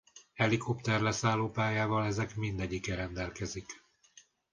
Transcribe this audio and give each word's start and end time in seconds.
Helikopter-leszállópályával 0.33 2.05
ezek 2.05 2.35
mindegyike 2.35 2.95
rendelkezik. 2.95 3.65